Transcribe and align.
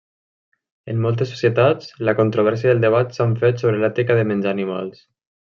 En 0.93 1.03
moltes 1.03 1.29
societats, 1.33 1.91
la 2.09 2.15
controvèrsia 2.21 2.71
i 2.71 2.73
el 2.77 2.81
debat 2.87 3.13
s'han 3.19 3.37
fet 3.45 3.63
sobre 3.65 3.83
l'ètica 3.85 4.19
de 4.23 4.25
menjar 4.33 4.57
animals. 4.57 5.07